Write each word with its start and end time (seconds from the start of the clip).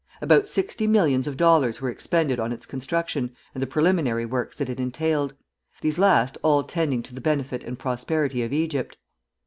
About 0.19 0.47
sixty 0.47 0.87
millions 0.87 1.27
of 1.27 1.37
dollars 1.37 1.79
were 1.79 1.91
expended 1.91 2.39
on 2.39 2.51
its 2.51 2.65
construction 2.65 3.35
and 3.53 3.61
the 3.61 3.67
preliminary 3.67 4.25
works 4.25 4.57
that 4.57 4.67
it 4.67 4.79
entailed, 4.79 5.35
these 5.81 5.99
last 5.99 6.39
all 6.41 6.63
tending 6.63 7.03
to 7.03 7.13
the 7.13 7.21
benefit 7.21 7.63
and 7.63 7.77
prosperity 7.77 8.41
of 8.41 8.51
Egypt. 8.51 8.97